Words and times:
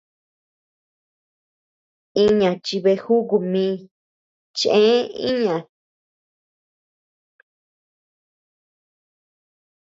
Iña 2.23 2.51
chi 2.65 2.77
beajuku 2.83 3.35
mi 3.51 3.65
cheë 4.59 4.91
iña. 5.31 5.57